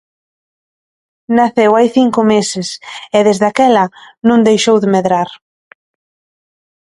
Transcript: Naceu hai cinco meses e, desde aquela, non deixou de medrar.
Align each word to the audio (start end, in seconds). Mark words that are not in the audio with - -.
Naceu 1.37 1.71
hai 1.77 1.87
cinco 1.97 2.21
meses 2.33 2.67
e, 3.17 3.19
desde 3.27 3.45
aquela, 3.51 3.85
non 4.27 4.45
deixou 4.47 4.77
de 4.83 4.89
medrar. 4.95 5.29